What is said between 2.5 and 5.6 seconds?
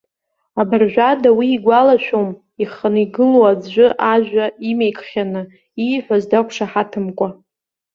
иханы игылоу аӡәы ажәа имаикхьаны,